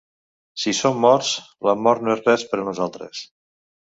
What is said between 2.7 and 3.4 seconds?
nosaltres.